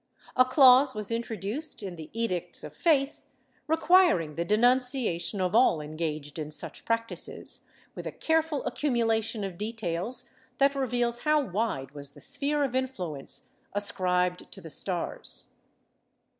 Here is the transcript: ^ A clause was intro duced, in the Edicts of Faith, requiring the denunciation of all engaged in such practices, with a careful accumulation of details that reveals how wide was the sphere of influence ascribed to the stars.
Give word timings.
^ 0.27 0.31
A 0.35 0.43
clause 0.45 0.95
was 0.95 1.11
intro 1.11 1.37
duced, 1.37 1.83
in 1.83 1.95
the 1.95 2.09
Edicts 2.11 2.63
of 2.63 2.73
Faith, 2.73 3.21
requiring 3.67 4.33
the 4.33 4.43
denunciation 4.43 5.39
of 5.39 5.53
all 5.53 5.79
engaged 5.79 6.39
in 6.39 6.49
such 6.49 6.85
practices, 6.85 7.67
with 7.93 8.07
a 8.07 8.11
careful 8.11 8.65
accumulation 8.65 9.43
of 9.43 9.59
details 9.59 10.31
that 10.57 10.73
reveals 10.73 11.19
how 11.19 11.39
wide 11.39 11.91
was 11.91 12.13
the 12.13 12.19
sphere 12.19 12.63
of 12.63 12.73
influence 12.73 13.51
ascribed 13.75 14.51
to 14.51 14.59
the 14.59 14.71
stars. 14.71 15.49